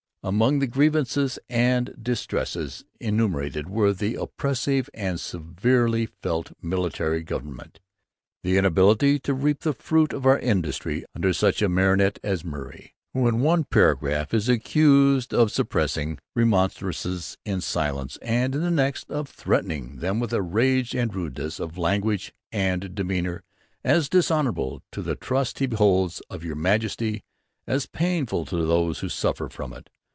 Among 0.23 0.59
the 0.59 0.67
'Grievances 0.67 1.39
and 1.49 1.95
Distresses' 1.99 2.85
enumerated 2.99 3.67
were 3.67 3.91
'the 3.91 4.13
oppressive 4.21 4.87
and 4.93 5.19
severely 5.19 6.05
felt 6.21 6.51
Military 6.61 7.23
government,' 7.23 7.79
the 8.43 8.55
inability 8.59 9.17
to 9.17 9.33
'reap 9.33 9.61
the 9.61 9.73
fruit 9.73 10.13
of 10.13 10.27
our 10.27 10.37
Industry' 10.37 11.05
under 11.15 11.33
such 11.33 11.63
a 11.63 11.67
martinet 11.69 12.19
as 12.23 12.45
Murray, 12.45 12.93
who, 13.15 13.27
in 13.27 13.39
one 13.39 13.63
paragraph, 13.63 14.31
is 14.31 14.47
accused 14.47 15.33
of 15.33 15.51
'suppressing 15.51 16.17
dutyfull 16.17 16.19
Remonstrances 16.35 17.37
in 17.43 17.59
Silence' 17.59 18.19
and, 18.21 18.53
in 18.53 18.61
the 18.61 18.69
next, 18.69 19.09
of 19.09 19.35
'treating 19.35 19.95
them 20.01 20.19
with 20.19 20.33
a 20.33 20.43
Rage 20.43 20.93
and 20.93 21.15
Rudeness 21.15 21.59
of 21.59 21.79
Language 21.79 22.31
and 22.51 22.93
Demeanor 22.93 23.41
as 23.83 24.07
dishonourable 24.07 24.83
to 24.91 25.01
the 25.01 25.15
Trust 25.15 25.57
he 25.57 25.65
holds 25.67 26.21
of 26.29 26.43
Your 26.43 26.55
Majesty 26.55 27.23
as 27.65 27.87
painfull 27.87 28.45
to 28.49 28.57
Those 28.57 28.99
who 28.99 29.09
suffer 29.09 29.49
from 29.49 29.73
it.' 29.73 29.89